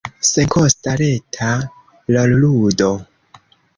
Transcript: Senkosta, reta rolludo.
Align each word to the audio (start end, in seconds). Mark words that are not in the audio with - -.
Senkosta, 0.27 0.95
reta 1.01 1.51
rolludo. 2.17 2.91